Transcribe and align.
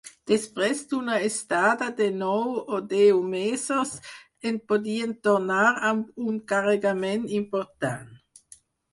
Després 0.29 0.79
d'una 0.91 1.15
estada 1.25 1.89
de 1.97 2.05
nou 2.21 2.55
o 2.77 2.79
deu 2.93 3.19
mesos 3.33 3.91
en 4.51 4.57
podien 4.71 5.13
tornar 5.27 5.65
amb 5.91 6.25
un 6.31 6.41
carregament 6.53 7.29
important. 7.41 8.09